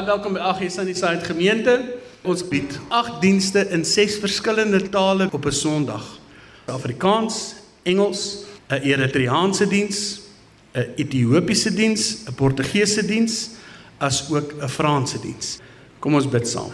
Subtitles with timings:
[0.00, 1.74] Baie welkom by Aggie Sunnyside gemeente.
[2.24, 6.04] Ons bied 8 dienste in 6 verskillende tale op 'n Sondag.
[6.72, 7.54] Afrikaans,
[7.84, 10.20] Engels, 'n Eritreaanse diens,
[10.72, 13.50] 'n Ethiopiese diens, 'n Portugese diens,
[13.98, 15.58] as ook 'n Franse diens.
[15.98, 16.72] Kom ons bid saam.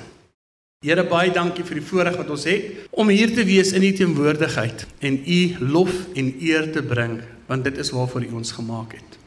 [0.85, 3.93] Here baie dankie vir die voorreg wat ons het om hier te wees in u
[3.93, 8.93] teenwoordigheid en u lof en eer te bring, want dit is waarvoor u ons gemaak
[8.93, 9.19] het.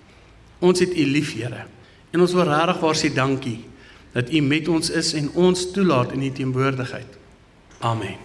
[0.60, 1.66] Ons het u lief, Here.
[2.12, 3.69] En ons wil regtig waar sê dankie
[4.12, 7.18] dat U met ons is en ons toelaat in U teenwoordigheid.
[7.80, 8.18] Amen.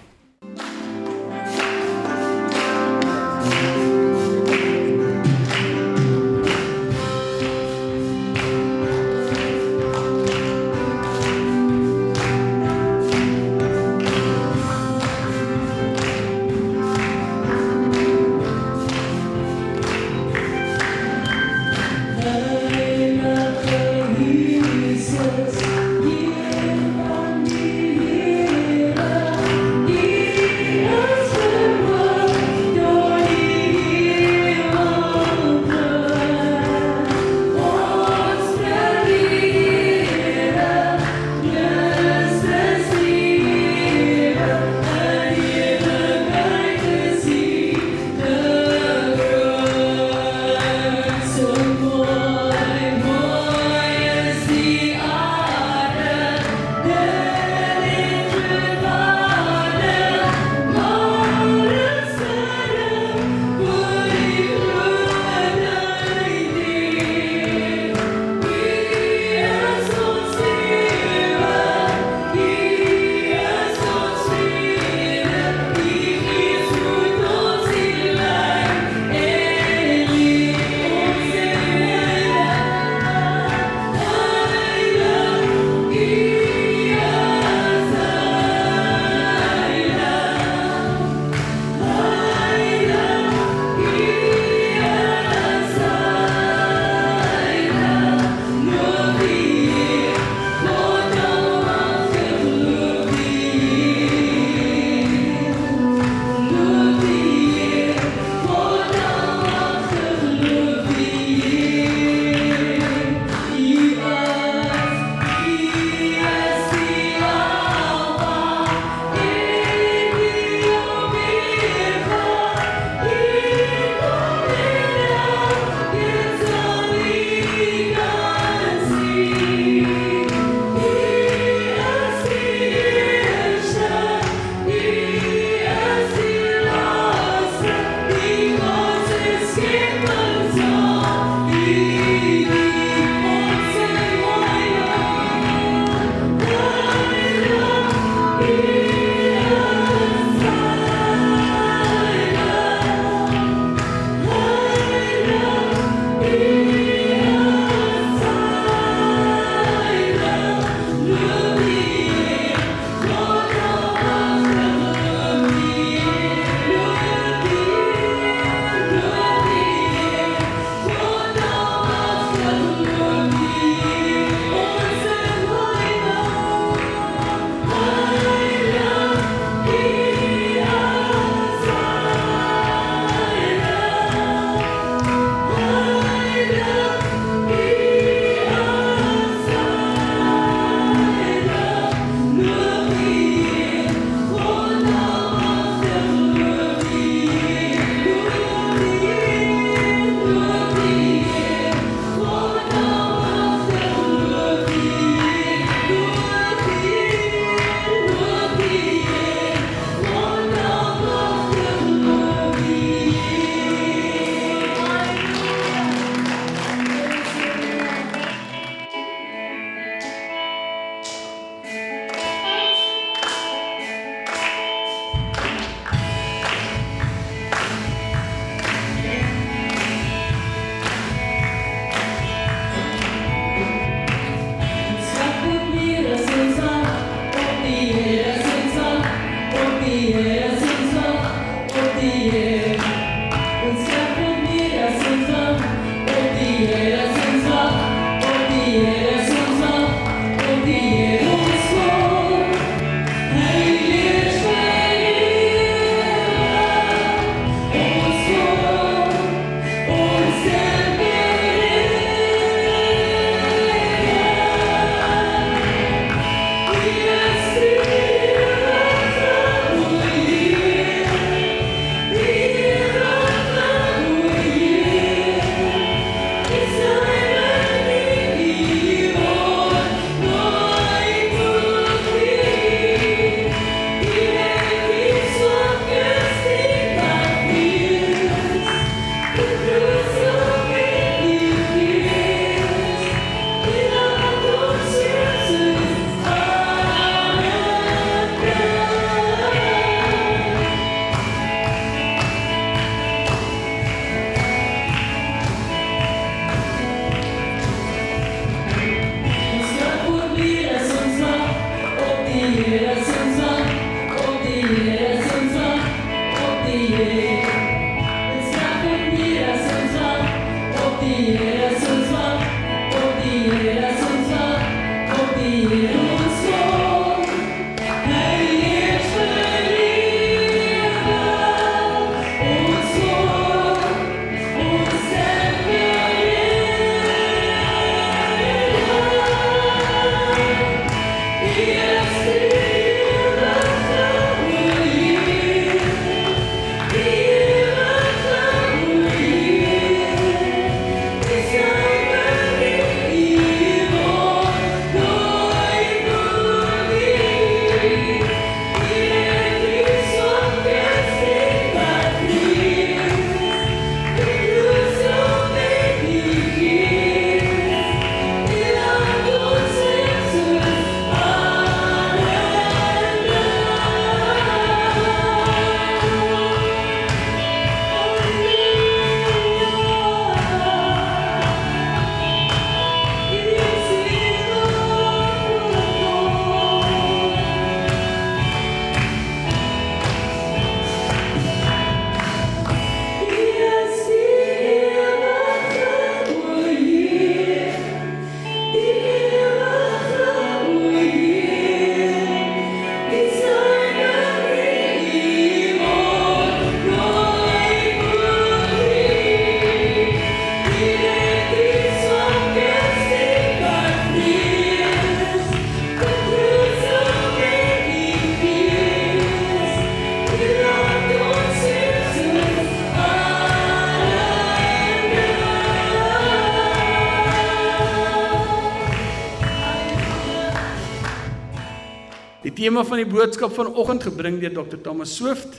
[432.65, 434.79] Tema van die boodskap vanoggend gebring deur Dr.
[434.81, 435.59] Thomas Swift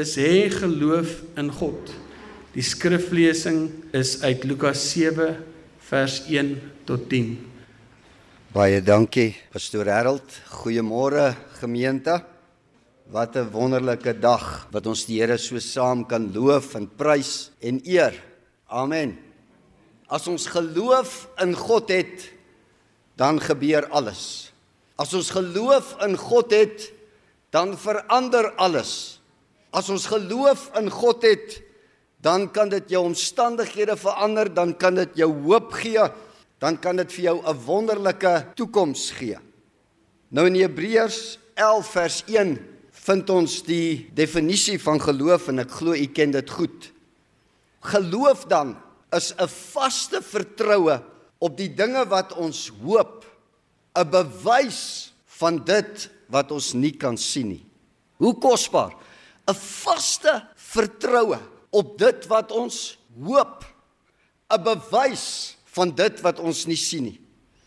[0.00, 1.90] is hê geloof in God.
[2.54, 5.34] Die skriflesing is uit Lukas 7
[5.90, 6.54] vers 1
[6.88, 7.34] tot 10.
[8.54, 10.24] Baie dankie, Pastor Harold.
[10.62, 12.16] Goeiemôre gemeente.
[13.12, 17.82] Wat 'n wonderlike dag wat ons die Here so saam kan loof en prys en
[17.84, 18.14] eer.
[18.68, 19.18] Amen.
[20.08, 22.32] As ons geloof in God het,
[23.16, 24.48] dan gebeur alles.
[24.98, 26.90] As ons geloof in God het,
[27.54, 29.20] dan verander alles.
[29.70, 31.60] As ons geloof in God het,
[32.18, 36.02] dan kan dit jou omstandighede verander, dan kan dit jou hoop gee,
[36.58, 39.38] dan kan dit vir jou 'n wonderlike toekoms gee.
[40.28, 42.58] Nou in Hebreërs 11 vers 1
[42.90, 46.92] vind ons die definisie van geloof en ek glo u ken dit goed.
[47.80, 48.76] Geloof dan
[49.12, 51.02] is 'n vaste vertroue
[51.38, 53.24] op die dinge wat ons hoop
[53.98, 57.64] 'n bewys van dit wat ons nie kan sien nie.
[58.18, 58.94] Hoe kosbaar
[59.48, 61.38] 'n vaste vertroue
[61.70, 63.64] op dit wat ons hoop,
[64.50, 67.20] 'n bewys van dit wat ons nie sien nie.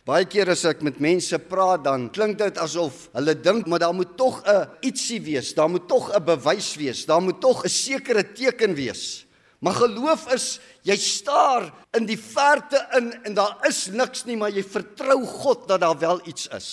[0.05, 3.93] Baie keer as ek met mense praat dan klink dit asof hulle dink maar daar
[3.93, 7.69] moet tog 'n ietsie wees, daar moet tog 'n bewys wees, daar moet tog 'n
[7.69, 9.25] sekere teken wees.
[9.61, 10.45] Maar geloof is
[10.81, 15.67] jy staar in die verte in en daar is niks nie, maar jy vertrou God
[15.69, 16.69] dat daar wel iets is.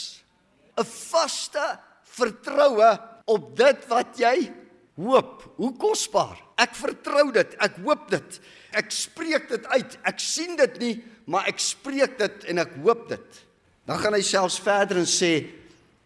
[0.79, 2.91] 'n Vaste vertroue
[3.27, 4.49] op dit wat jy
[4.97, 5.53] hoop.
[5.57, 6.39] Hoe kosbaar.
[6.57, 7.55] Ek vertrou dit.
[7.61, 8.41] Ek hoop dit.
[8.73, 9.99] Ek spreek dit uit.
[10.03, 10.95] Ek sien dit nie,
[11.27, 13.45] maar ek spreek dit en ek hoop dit.
[13.85, 15.45] Dan gaan hy selfs verder en sê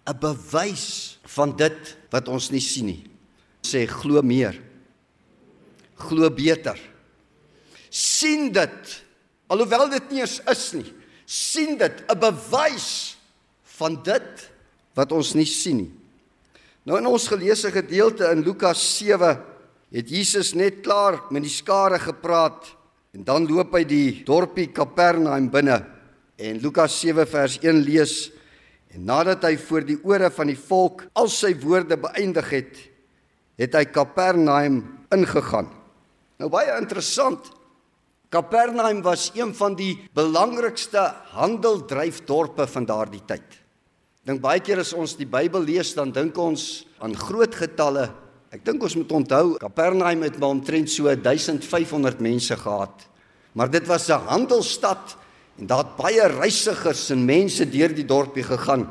[0.06, 3.04] 'n bewys van dit wat ons nie sien nie.
[3.62, 4.71] Sê glo meer
[6.08, 6.78] glo beter.
[7.92, 9.02] sien dit
[9.52, 10.92] alhoewel dit nie eens is nie.
[11.26, 13.16] sien dit 'n bewys
[13.78, 14.50] van dit
[14.94, 15.92] wat ons nie sien nie.
[16.84, 19.38] Nou in ons geleesde gedeelte in Lukas 7
[19.92, 22.72] het Jesus net klaar met die skare gepraat
[23.12, 25.84] en dan loop hy die dorpie Kapernaum binne
[26.40, 28.32] en Lukas 7 vers 1 lees
[28.92, 32.80] en nadat hy voor die ore van die volk al sy woorde beëindig het
[33.60, 34.80] het hy Kapernaum
[35.12, 35.68] ingegaan
[36.42, 37.52] Nou baie interessant.
[38.32, 41.04] Kapernaum was een van die belangrikste
[41.36, 43.60] handeldryfdorpe van daardie tyd.
[44.26, 48.08] Dink baie keer as ons die Bybel lees dan dink ons aan groot getalle.
[48.50, 53.06] Ek dink ons moet onthou Kapernaum het maar omtrent so 1500 mense gehad.
[53.54, 55.16] Maar dit was 'n handelsstad
[55.58, 58.88] en daar het baie reisigers en mense deur die dorpie gegaan.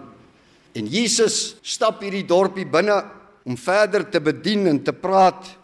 [0.73, 3.03] En Jesus stap hierdie dorpie binne
[3.43, 5.60] om verder te bedien en te praat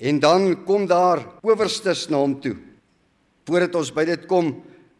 [0.00, 2.56] En dan kom daar owerstes na hom toe.
[3.44, 4.54] Voordat ons by dit kom,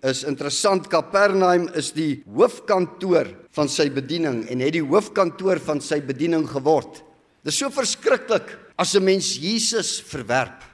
[0.04, 0.88] is interessant.
[0.92, 7.00] Kapernaum is die hoofkantoor van sy bediening en het die hoofkantoor van sy bediening geword.
[7.40, 10.64] Dit is so verskriklik as 'n mens Jesus verwerp.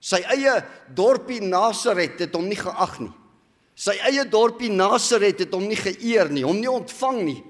[0.00, 3.12] Sy eie dorpie Nasaret het hom nie geag nie.
[3.74, 7.42] Sy eie dorpie Nasaret het hom nie geëer nie, hom nie ontvang nie.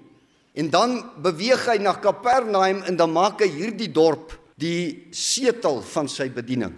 [0.54, 6.08] En dan beweeg hy na Kapernaum en dan maak hy hierdie dorp die setel van
[6.10, 6.74] sy bediening.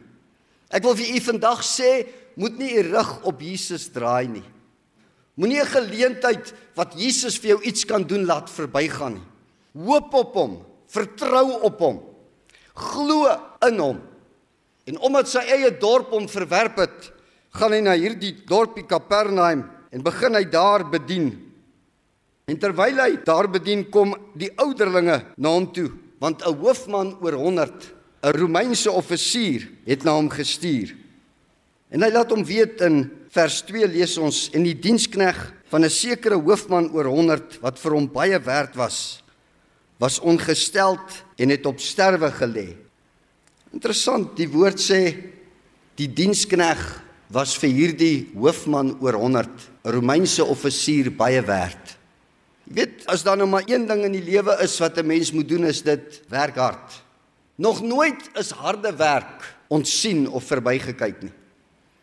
[0.73, 2.07] Ek wil vir u vandag sê,
[2.37, 4.45] moet nie u rug op Jesus draai nie.
[5.37, 9.27] Moenie 'n geleentheid wat Jesus vir jou iets kan doen laat verbygaan nie.
[9.85, 12.01] Hoop op hom, vertrou op hom.
[12.75, 13.29] Glo
[13.69, 14.01] in hom.
[14.87, 17.13] En omdat sy eie dorp hom verwerp het,
[17.51, 21.33] gaan hy na hierdie dorpie Kapernaum en begin hy daar bedien.
[22.47, 27.33] En terwyl hy daar bedien kom die ouderlinge na hom toe, want 'n hoofman oor
[27.33, 30.97] 100, 'n Romeinse offisier het na hom gestuur.
[31.91, 35.91] En hy laat hom weet in vers 2 lees ons en die dienskneg van 'n
[35.91, 39.23] sekere hoofman oor 100 wat vir hom baie werd was
[39.99, 42.77] was ongesteld en het op sterwe gelê.
[43.73, 45.01] Interessant, die woord sê
[45.97, 46.83] die dienskneg
[47.33, 49.49] was vir hierdie hoofman oor 100,
[49.85, 51.96] 'n Romeinse offisier baie werd.
[52.67, 55.31] Jy weet, as daar nou maar een ding in die lewe is wat 'n mens
[55.33, 57.03] moet doen is dit werk hard.
[57.57, 61.33] Nog nooit is harde werk ontsien of verbygekyk nie.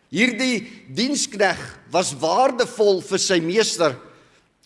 [0.08, 1.58] Hierdie dienskneg
[1.90, 3.96] was waardevol vir sy meester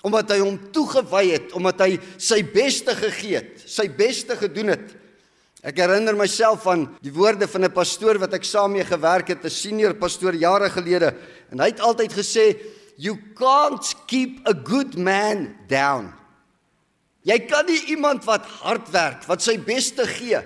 [0.06, 4.94] omdat hy hom toegewy het, omdat hy sy beste gegee het, sy beste gedoen het.
[5.66, 9.44] Ek herinner myself aan die woorde van 'n pastoor wat ek saam mee gewerk het,
[9.44, 11.14] 'n senior pastoor jare gelede,
[11.50, 12.56] en hy het altyd gesê,
[12.98, 16.12] "You can't keep a good man down."
[17.28, 20.38] Jy kan nie iemand wat hard werk, wat sy beste gee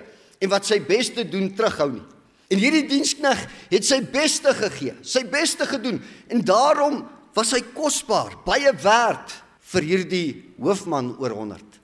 [0.43, 2.05] en wat sy beste doen terughou nie.
[2.51, 3.39] En hierdie dienskneg
[3.71, 7.01] het sy beste gegee, sy beste gedoen en daarom
[7.33, 9.31] was hy kosbaar, baie werd
[9.73, 10.27] vir hierdie
[10.61, 11.79] hoofman oor 100.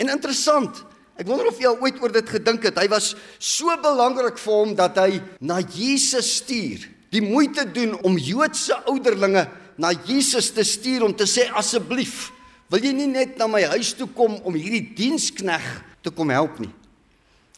[0.00, 0.80] En interessant,
[1.20, 2.78] ek wonder of jy al ooit oor dit gedink het.
[2.80, 8.16] Hy was so belangrik vir hom dat hy na Jesus stuur, die moeite doen om
[8.16, 9.44] Joodse ouderlinge
[9.80, 12.30] na Jesus te stuur om te sê asseblief,
[12.72, 15.64] wil jy nie net na my huis toe kom om hierdie dienskneg
[16.02, 16.72] te kom help nie?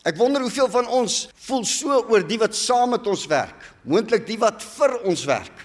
[0.05, 3.57] Ek wonder hoeveel van ons voel so oor die wat saam met ons werk,
[3.89, 5.63] moontlik die wat vir ons werk.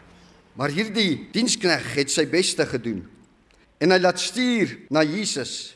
[0.56, 3.04] Maar hierdie dienskneg het sy beste gedoen.
[3.80, 5.76] En hy laat stuur na Jesus.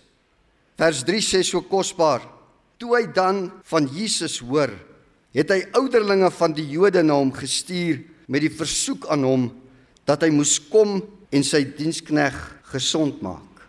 [0.79, 2.23] Vers 3 sê so kosbaar:
[2.79, 4.71] Toe hy dan van Jesus hoor,
[5.35, 8.01] het hy ouderlinge van die Jode na hom gestuur
[8.31, 9.45] met die versoek aan hom
[10.07, 10.99] dat hy moes kom
[11.33, 12.35] en sy dienskneg
[12.73, 13.63] gesond maak.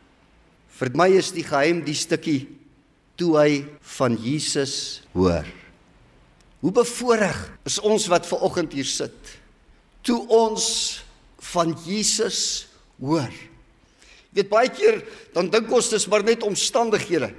[0.74, 2.42] Vir my is die geheim die stukkie
[3.18, 3.50] toe hy
[3.94, 5.46] van Jesus hoor.
[6.64, 7.38] Hoe bevoorreg
[7.68, 9.14] is ons wat ver oggend hier sit.
[10.04, 10.66] Toe ons
[11.52, 12.66] van Jesus
[12.98, 13.30] hoor.
[14.34, 14.98] Jy weet baie keer
[15.36, 17.30] dan dink ons dis maar net omstandighede.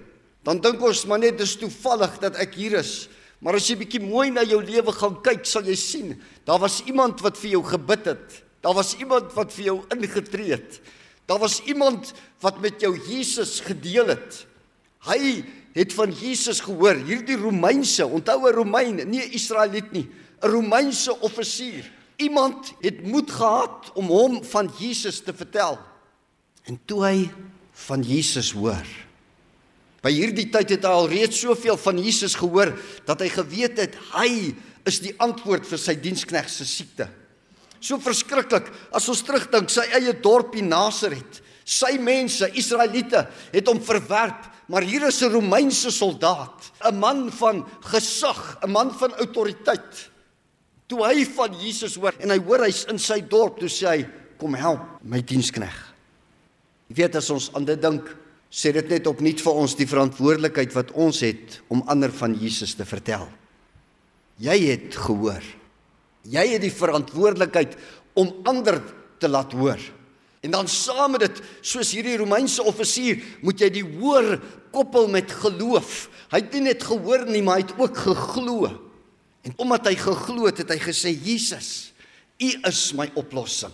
[0.46, 3.10] Dan dink ons maar net dis toevallig dat ek hier is.
[3.44, 6.14] Maar as jy bietjie mooi na jou lewe gaan kyk, sal jy sien,
[6.48, 8.38] daar was iemand wat vir jou gebid het.
[8.66, 10.80] Daar was iemand wat vir jou ingetree het.
[11.30, 14.46] Daar was iemand wat met jou Jesus gedeel het.
[15.06, 15.44] Hy
[15.76, 20.10] het van Jesus gehoor, hierdie Romeinse, onthou 'n Romein, nie 'n Israeliet nie,
[20.42, 21.92] 'n Romeinse offisier.
[22.18, 25.78] Iemand het moed gehad om hom van Jesus te vertel.
[26.64, 27.30] En toe hy
[27.72, 28.86] van Jesus hoor.
[30.02, 33.96] By hierdie tyd het hy al reeds soveel van Jesus gehoor dat hy geweet het
[34.14, 34.56] hy
[34.86, 37.10] is die antwoord vir sy dienskneg se siekte.
[37.86, 41.42] So verskriklik as ons terugdink sy eie dorpie Nasaret.
[41.66, 47.66] Sy mense, Israeliete, het hom verwerp Maar hier is 'n Romeinse soldaat, 'n man van
[47.82, 50.12] gesag, 'n man van autoriteit.
[50.88, 54.10] Toe hy van Jesus hoor en hy hoor hy's in sy dorp, toe sê hy:
[54.38, 55.94] "Kom help my dienskneg."
[56.88, 58.16] Jy weet as ons aan dit dink,
[58.52, 62.74] sê dit net opnuut vir ons die verantwoordelikheid wat ons het om ander van Jesus
[62.74, 63.28] te vertel.
[64.38, 65.44] Jy het gehoor.
[66.26, 67.76] Jy het die verantwoordelikheid
[68.18, 68.80] om ander
[69.22, 69.82] te laat hoor.
[70.46, 74.36] En dan saam met dit, soos hierdie Romeinse offisier, moet jy die hoor
[74.74, 76.06] koppel met geloof.
[76.30, 78.70] Hy het nie net gehoor nie, maar hy het ook geglo.
[79.46, 81.94] En omdat hy geglo het, het hy gesê: "Jesus,
[82.42, 83.74] U is my oplossing.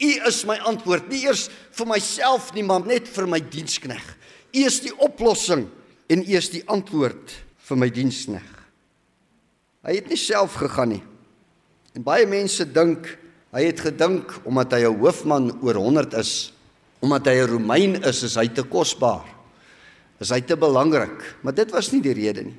[0.00, 4.16] U is my antwoord, nie eers vir myself nie, maar net vir my dienskneg.
[4.56, 5.66] U is die oplossing
[6.08, 7.34] en U is die antwoord
[7.68, 8.48] vir my dienskneg."
[9.84, 11.02] Hy het nie self gegaan nie.
[11.94, 13.18] En baie mense dink
[13.50, 16.52] Hy het gedink omdat hy 'n hoofman oor 100 is,
[17.02, 19.26] omdat hy 'n Romein is, is hy te kosbaar.
[20.20, 22.58] Is hy te belangrik, maar dit was nie die rede nie.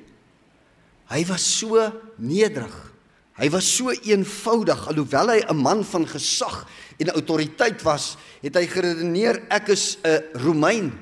[1.08, 2.92] Hy was so nederig
[3.32, 8.66] Hy was so eenvoudig alhoewel hy 'n man van gesag en autoriteit was, het hy
[8.66, 10.92] geredeneer ek is 'n Romein.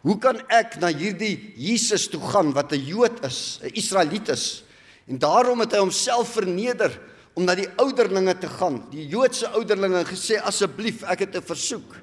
[0.00, 4.64] Hoe kan ek na hierdie Jesus toe gaan wat 'n Jood is, 'n Israeliet is?
[5.06, 6.98] En daarom het hy homself verneder
[7.36, 11.96] om na die ouderlinge te gaan, die Joodse ouderlinge gesê asseblief, ek het 'n versoek.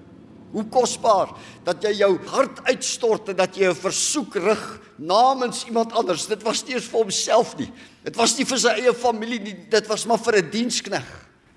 [0.53, 1.33] Hoe kosbaar
[1.65, 6.27] dat jy jou hart uitstort en dat jy 'n versoek rig namens iemand anders.
[6.27, 7.71] Dit was nie eens vir homself nie.
[8.03, 11.05] Dit was nie vir sy eie familie nie, dit was maar vir 'n dienskneg.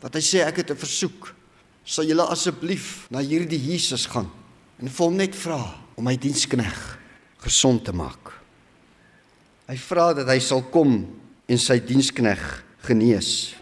[0.01, 1.35] Wat hy sê ek het 'n versoek.
[1.85, 4.31] Sal julle asseblief na hierdie Jesus gaan
[4.81, 6.99] en vir hom net vra om my dienskneg
[7.39, 8.33] gesond te maak.
[9.69, 11.07] Hy vra dat hy sal kom
[11.49, 13.56] en sy dienskneg genees.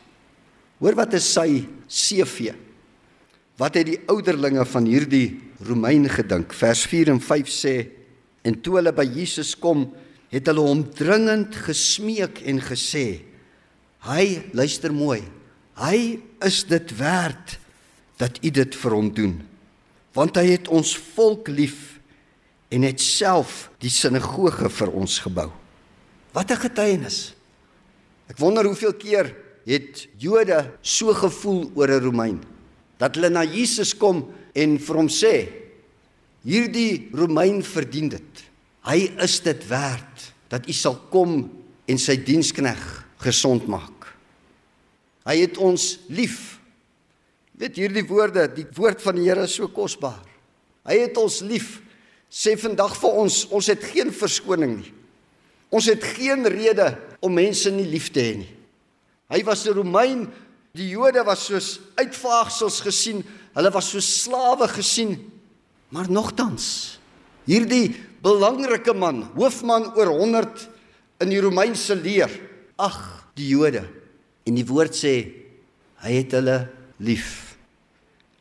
[0.83, 2.52] Hoor wat is sy CV?
[3.61, 6.54] Wat het die ouderlinge van hierdie Romein gedink?
[6.57, 7.75] Vers 4 en 5 sê
[8.45, 9.87] en toe hulle by Jesus kom,
[10.35, 13.23] het hulle hom dringend gesmeek en gesê:
[14.04, 15.23] "Hy, luister mooi.
[15.78, 17.59] Hy is dit werd
[18.19, 19.43] dat u dit vir hom doen,
[20.12, 22.00] want hy het ons volk lief
[22.71, 25.50] en het self die sinagoge vir ons gebou."
[26.35, 27.35] Wat 'n getuienis.
[28.28, 32.41] Ek wonder hoeveel keer het Jode so gevoel oor 'n Romein
[32.99, 35.49] dat hulle na Jesus kom en vir hom sê
[36.45, 38.45] hierdie Romein verdien dit.
[38.85, 41.50] Hy is dit werd dat u sal kom
[41.89, 42.81] en sy dienskneg
[43.25, 44.15] gesond maak.
[45.25, 46.61] Hy het ons lief.
[47.57, 50.21] Weet hierdie woorde, die woord van die Here is so kosbaar.
[50.85, 51.81] Hy het ons lief.
[52.29, 54.93] Sê vandag vir ons, ons het geen verskoning nie.
[55.75, 56.91] Ons het geen rede
[57.25, 58.53] om mense nie lief te hê nie.
[59.30, 60.32] Hy was 'n Romein
[60.75, 63.21] Die Jode was soos uitvaagsels gesien,
[63.54, 65.15] hulle was so slawe gesien.
[65.95, 66.99] Maar nogtans,
[67.47, 70.65] hierdie belangrike man, hoofman oor 100
[71.23, 72.32] in die Romeinse leer,
[72.75, 72.99] ag,
[73.39, 73.84] die Jode.
[74.50, 75.15] En die woord sê
[76.02, 76.65] hy het hulle
[76.99, 77.54] lief.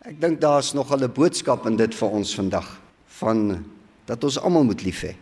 [0.02, 2.82] Ek dink daar's nog 'n boodskap in dit vir ons vandag
[3.22, 3.64] van
[4.08, 5.16] dat ons almal moet lief hê.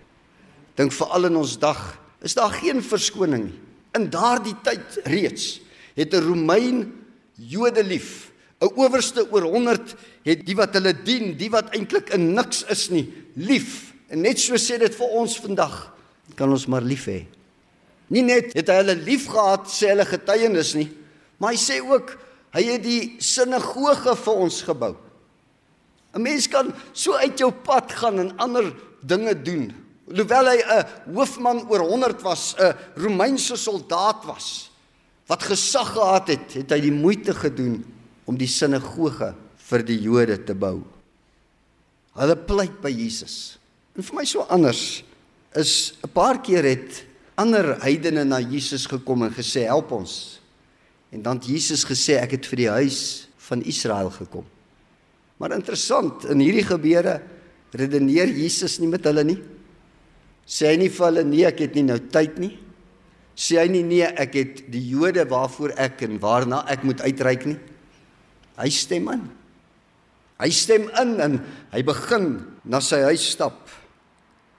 [0.75, 3.70] Dink veral in ons dag is daar geen verskoning nie.
[3.97, 5.59] In daardie tyd reeds
[5.95, 6.93] het 'n Romein
[7.35, 8.31] Jode lief.
[8.61, 12.89] 'n Owerste oor 100 het die wat hulle dien, die wat eintlik in niks is
[12.89, 13.93] nie, lief.
[14.07, 15.93] En net so sê dit vir ons vandag,
[16.35, 17.25] kan ons maar lief hê.
[18.07, 20.89] Nie net het hy hulle lief gehad sê hulle getuienis nie,
[21.39, 22.17] maar hy sê ook
[22.53, 24.95] hy het die sinagoge vir ons gebou.
[26.13, 29.71] 'n Mens kan so uit jou pad gaan en ander dinge doen.
[30.11, 34.71] Hoewel hy 'n hoofman oor 100 was, 'n Romeinse soldaat was,
[35.27, 37.85] wat gesag gehad het, het hy die moeite gedoen
[38.25, 40.83] om die sinagoge vir die Jode te bou.
[42.19, 43.57] Hulle pleit by Jesus.
[43.95, 45.03] En vir my so anders
[45.55, 50.39] is 'n paar keer het ander heidene na Jesus gekom en gesê help ons.
[51.11, 54.45] En dan het Jesus gesê ek het vir die huis van Israel gekom.
[55.37, 57.21] Maar interessant, in hierdie gebeure
[57.71, 59.39] redeneer Jesus nie met hulle nie.
[60.47, 62.55] Sê hy nie vir hulle nee, ek het nie nou tyd nie
[63.41, 67.47] sê hy nie nee, ek het die Jode waarvoor ek en waarna ek moet uitreik
[67.49, 67.57] nie.
[68.59, 69.23] Hy stem in.
[70.41, 71.39] Hy stem in en
[71.71, 72.33] hy begin
[72.67, 73.69] na sy huis stap.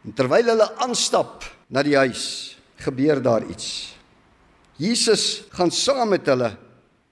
[0.02, 3.92] En terwyl hulle aanstap na die huis, gebeur daar iets.
[4.80, 6.50] Jesus gaan saam met hulle,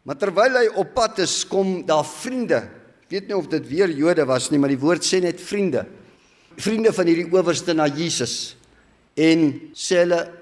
[0.02, 2.64] maar terwyl hy op pad is, kom daar vriende.
[3.04, 5.85] Ek weet nie of dit weer Jode was nie, maar die woord sê net vriende.
[6.61, 8.56] Vriende van hierdie owerste na Jesus
[9.16, 10.40] en sê hulle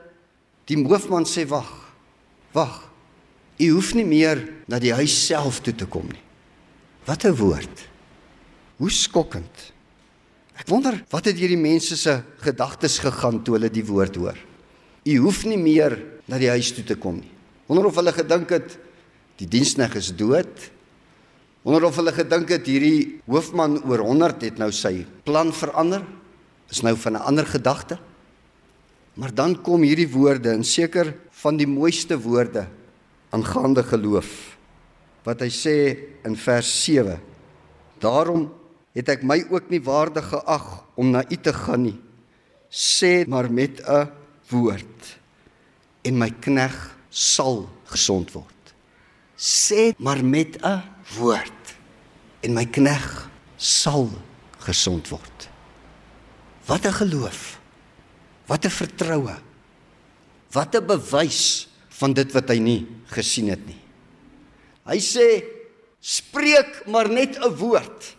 [0.69, 1.69] Die hoofman sê wag.
[2.53, 2.83] Wag.
[3.59, 6.23] U hoef nie meer na die huis self toe te kom nie.
[7.09, 7.89] Wat 'n woord.
[8.79, 9.73] Hoe skokkend.
[10.55, 14.39] Ek wonder wat het hierdie mense se gedagtes gegaan toe hulle die woord hoor.
[15.05, 17.31] U hoef nie meer na die huis toe te kom nie.
[17.67, 18.79] Wonder of hulle gedink het
[19.37, 20.71] die diensneg is dood.
[21.63, 26.05] Wonder of hulle gedink het hierdie hoofman oor 100 het nou sy plan verander.
[26.71, 27.99] Is nou van 'n ander gedagte.
[29.19, 31.11] Maar dan kom hierdie woorde en seker
[31.43, 32.69] van die mooiste woorde
[33.35, 34.31] aangaande geloof
[35.27, 35.75] wat hy sê
[36.25, 37.19] in vers 7.
[38.01, 38.47] Daarom
[38.97, 41.99] het ek my ook nie waardig geag om na u te gaan nie.
[42.71, 44.09] Sê maar met 'n
[44.49, 45.19] woord
[46.05, 48.75] en my knegg sal gesond word.
[49.37, 50.83] Sê maar met 'n
[51.19, 51.77] woord
[52.41, 54.09] en my knegg sal
[54.59, 55.49] gesond word.
[56.67, 57.59] Wat 'n geloof.
[58.49, 59.37] Wat 'n vertroue.
[60.53, 61.69] Wat 'n bewys
[62.01, 63.81] van dit wat hy nie gesien het nie.
[64.89, 65.45] Hy sê
[66.01, 68.17] spreek maar net 'n woord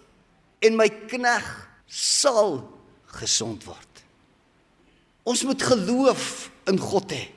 [0.61, 1.47] en my knegg
[1.87, 2.61] sal
[3.05, 4.03] gesond word.
[5.23, 7.29] Ons moet geloof in God hê.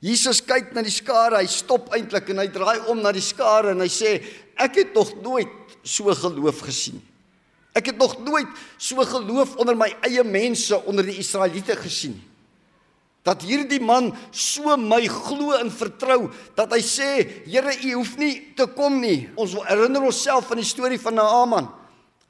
[0.00, 3.72] Jesus kyk na die skare, hy stop eintlik en hy draai om na die skare
[3.72, 4.22] en hy sê
[4.56, 7.00] ek het nog nooit so geloof gesien.
[7.76, 8.48] Ek het nog nooit
[8.80, 12.16] so geloof onder my eie mense onder die Israeliete gesien.
[13.26, 17.08] Dat hierdie man so my glo en vertrou dat hy sê
[17.44, 19.26] Here u hoef nie te kom nie.
[19.34, 21.68] Ons herinner onsself van die storie van Naaman.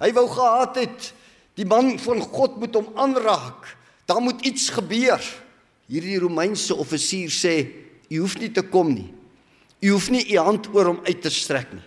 [0.01, 1.11] Hy wou gehad het
[1.57, 3.69] die man van God moet hom aanraak.
[4.09, 5.21] Daar moet iets gebeur.
[5.87, 7.55] Hierdie Romeinse offisier sê
[8.09, 9.11] u hoef nie te kom nie.
[9.85, 11.85] U hoef nie u hand oor hom uit te strek nie.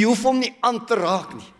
[0.00, 1.52] U hoef hom nie aan te raak nie.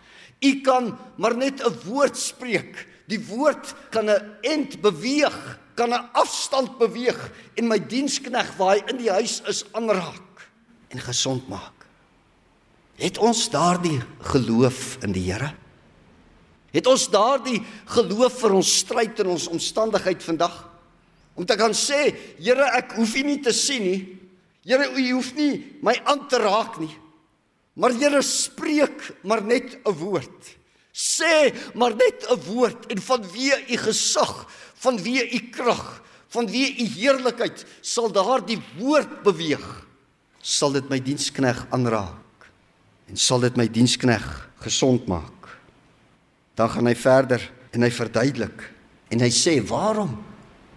[0.47, 2.87] U kan maar net 'n woord spreek.
[3.07, 8.83] Die woord kan 'n end beweeg, kan 'n afstand beweeg en my dienskneg waar hy
[8.91, 10.49] in die huis is aanraak
[10.89, 11.87] en gesond maak.
[12.97, 15.53] Het ons daardie geloof in die Here?
[16.73, 20.57] Het ons daardie geloof vir ons stryd en ons omstandigheid vandag?
[21.37, 24.01] Om te kan sê, Here, ek hoef U nie te sien nie.
[24.65, 26.93] Here, U hoef nie my aan te raak nie.
[27.77, 30.57] Maar Here, spreek maar net 'n woord.
[30.93, 34.49] Sê maar net 'n woord en vanweë U gesag,
[34.81, 39.87] vanweë U krag, vanweë U heerlikheid sal daardie woord beweeg.
[40.41, 42.49] Sal dit my dienskneg aanraak
[43.09, 45.59] en sal dit my dienskneg gesond maak.
[46.55, 48.73] Dan gaan hy verder en hy verduidelik
[49.13, 50.17] en hy sê waarom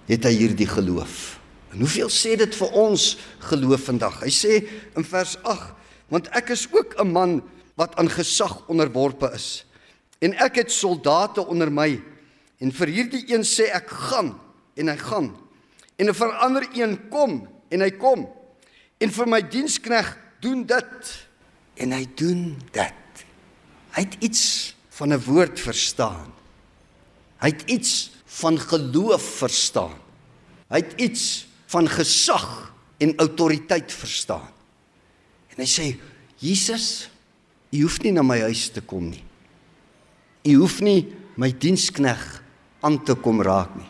[0.10, 1.40] het hy hierdie geloof.
[1.72, 4.20] En hoeveel sê dit vir ons geloof vandag?
[4.26, 4.54] Hy sê
[4.98, 5.79] in vers 8,
[6.10, 7.42] want ek is ook 'n man
[7.76, 9.66] wat aan gesag onderworpe is.
[10.20, 12.02] En ek het soldate onder my.
[12.60, 14.34] En vir hierdie een sê ek gaan
[14.76, 15.38] en hy gaan.
[15.96, 18.28] En 'n verander een kom en hy kom.
[18.98, 21.28] En vir my dienskneg doen dit
[21.76, 23.26] en hy doen dit.
[23.96, 26.34] Hy het iets van 'n woord verstaan.
[27.40, 29.96] Hy het iets van geloof verstaan.
[30.70, 34.52] Hy het iets van gesag en autoriteit verstaan.
[35.60, 35.88] En hy sê:
[36.40, 37.10] "Jesus,
[37.76, 39.26] u hoef nie na my huis te kom nie.
[40.48, 41.04] U hoef nie
[41.36, 42.22] my dienskneg
[42.80, 43.90] aan te kom raak nie.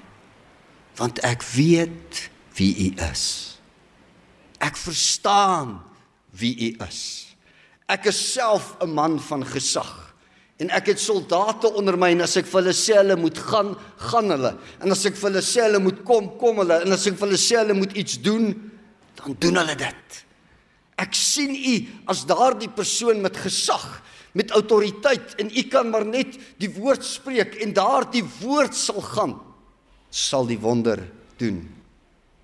[0.97, 2.25] Want ek weet
[2.57, 3.59] wie u is.
[4.57, 5.77] Ek verstaan
[6.33, 7.29] wie u is.
[7.85, 10.15] Ek is self 'n man van gesag."
[10.57, 13.77] En ek het soldate onder my en as ek vir hulle sê hulle moet gaan,
[13.97, 14.57] gaan hulle.
[14.81, 16.81] En as ek vir hulle sê hulle moet kom, kom hulle.
[16.83, 18.71] En as ek vir hulle sê hulle moet iets doen,
[19.15, 20.25] dan doen hulle dit.
[20.99, 21.75] Ek sien u
[22.11, 23.85] as daardie persoon met gesag,
[24.35, 29.39] met autoriteit en u kan maar net die woord spreek en daardie woord sal gaan
[30.09, 31.01] sal die wonder
[31.37, 31.61] doen.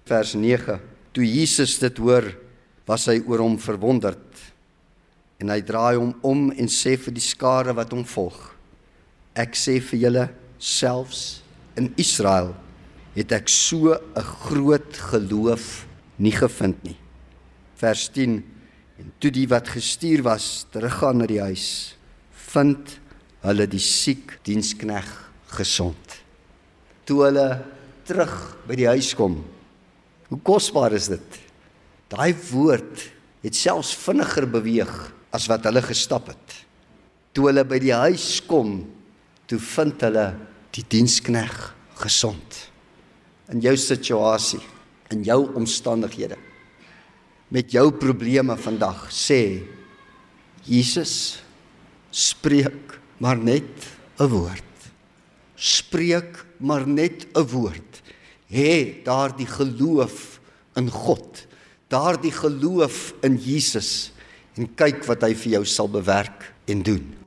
[0.06, 0.78] Vers 9.
[1.18, 2.28] Toe Jesus dit hoor,
[2.86, 4.42] was hy oor hom verwonderd
[5.42, 8.38] en hy draai hom om en sê vir die skare wat hom volg
[9.36, 10.26] ek sê vir julle
[10.62, 11.24] selfs
[11.80, 12.54] in Israel
[13.18, 15.86] het ek so 'n groot geloof
[16.18, 16.98] nie gevind nie
[17.80, 18.38] vers 10
[19.02, 21.96] en toe die wat gestuur was teruggaan na die huis
[22.54, 22.98] vind
[23.46, 25.10] hulle die siek dienskneg
[25.58, 26.20] gesond
[27.06, 27.50] toe hulle
[28.08, 28.36] terug
[28.70, 29.42] by die huis kom
[30.30, 31.42] hoe kosbaar is dit
[32.10, 33.10] daai woord
[33.46, 34.94] het selfs vinniger beweeg
[35.36, 36.60] as wat hulle gestap het.
[37.36, 38.80] Toe hulle by die huis kom,
[39.50, 40.30] toe vind hulle
[40.76, 41.54] die dienskneg
[42.00, 42.62] gesond.
[43.54, 44.62] In jou situasie,
[45.14, 46.40] in jou omstandighede,
[47.56, 49.64] met jou probleme vandag, sê
[50.68, 51.40] Jesus,
[52.12, 53.88] spreek maar net
[54.20, 54.74] 'n woord.
[55.56, 58.02] Spreek maar net 'n woord.
[58.52, 60.40] Hê daardie geloof
[60.76, 61.48] in God,
[61.88, 64.12] daardie geloof in Jesus
[64.58, 67.25] en kyk wat hy vir jou sal bewerk en doen.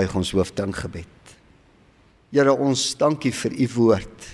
[0.00, 1.34] Buig ons hoofde in gebed.
[2.32, 4.28] Here, ons dankie vir u woord.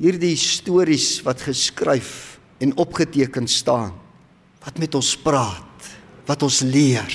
[0.00, 3.94] Hierdie stories wat geskryf en opgeteken staan
[4.64, 5.88] wat met ons praat,
[6.24, 7.12] wat ons leer.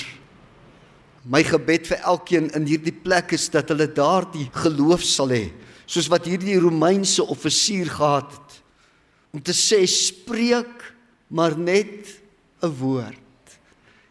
[1.25, 5.47] My gebed vir elkeen in hierdie plek is dat hulle daardie geloof sal hê,
[5.89, 8.59] soos wat hierdie Romeinse offisier gehad het,
[9.33, 10.85] om te sê spreek
[11.33, 12.21] maar net
[12.61, 13.28] 'n woord.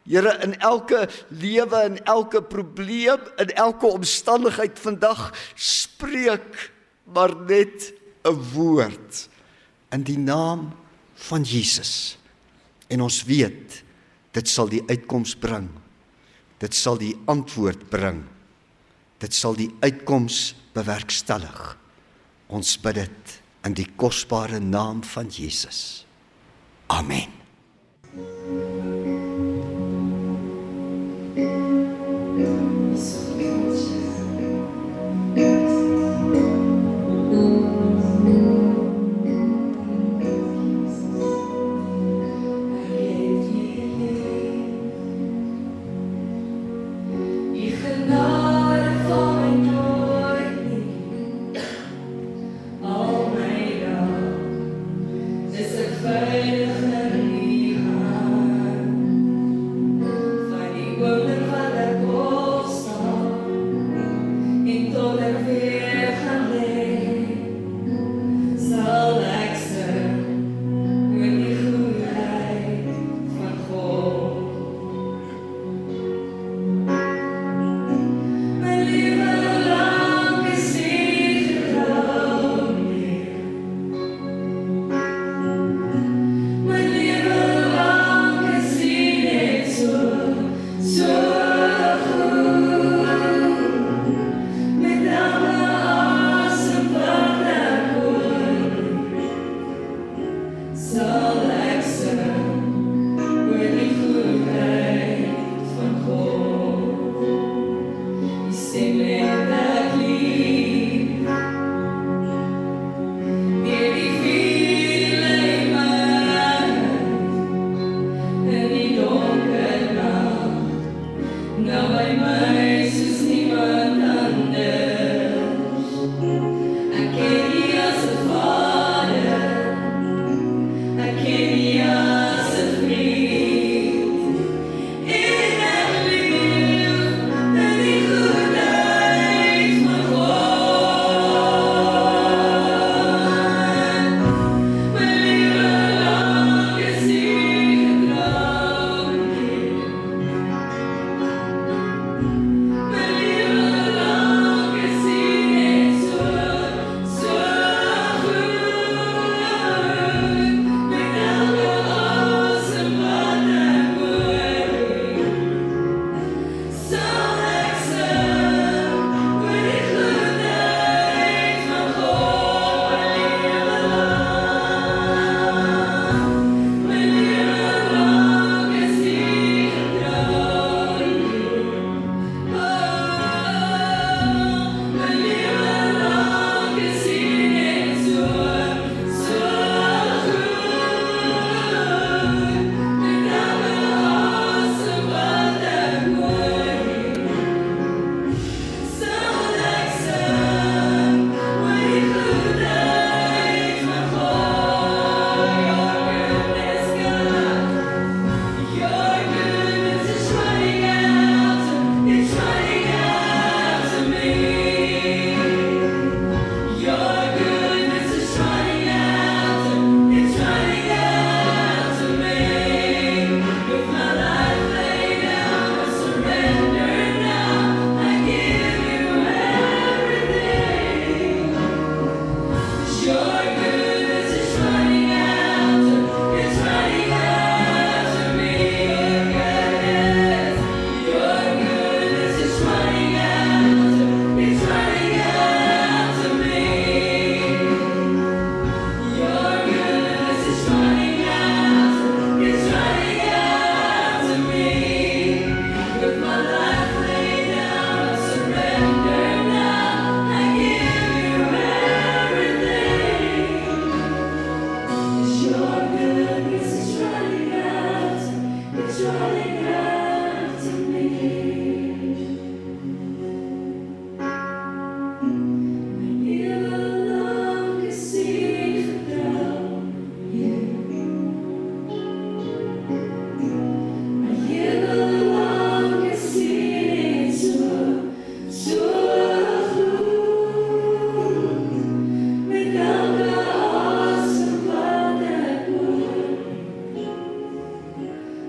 [0.08, 6.72] Here in elke lewe en elke probleem in elke omstandigheid vandag spreek
[7.04, 7.92] maar net
[8.24, 9.28] 'n woord
[9.92, 10.72] in die naam
[11.14, 12.18] van Jesus.
[12.88, 13.84] En ons weet
[14.32, 15.68] dit sal die uitkoms bring.
[16.58, 18.24] Dit sal die antwoord bring.
[19.18, 21.76] Dit sal die uitkoms bewerkstellig.
[22.46, 26.06] Ons bid dit in die kosbare naam van Jesus.
[26.86, 27.36] Amen.
[28.14, 28.97] thank you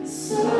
[0.09, 0.58] So